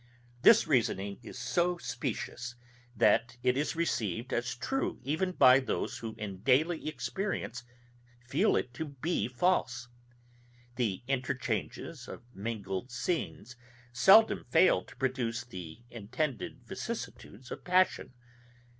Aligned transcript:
This 0.41 0.65
reasoning 0.65 1.19
is 1.21 1.37
so 1.37 1.77
specious, 1.77 2.55
that 2.95 3.37
it 3.43 3.55
is 3.55 3.75
received 3.75 4.33
as 4.33 4.55
true 4.55 4.99
even 5.03 5.31
by 5.31 5.59
those 5.59 5.99
who 5.99 6.15
in 6.17 6.39
daily 6.41 6.87
experience 6.87 7.63
feel 8.25 8.55
it 8.55 8.73
to 8.73 8.85
be 8.85 9.27
false. 9.27 9.89
The 10.75 11.03
interchanges 11.07 12.07
of 12.07 12.23
mingled 12.33 12.89
scenes 12.89 13.55
seldom 13.93 14.43
fail 14.45 14.83
to 14.85 14.95
produce 14.95 15.43
the 15.43 15.83
intended 15.91 16.63
vicissitudes 16.65 17.51
of 17.51 17.63
passion. 17.63 18.11